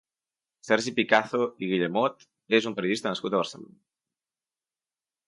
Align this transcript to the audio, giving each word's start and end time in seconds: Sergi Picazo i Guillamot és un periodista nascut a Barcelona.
Sergi 0.67 0.93
Picazo 0.99 1.41
i 1.65 1.69
Guillamot 1.73 2.25
és 2.61 2.69
un 2.71 2.77
periodista 2.79 3.13
nascut 3.13 3.37
a 3.39 3.43
Barcelona. 3.43 3.79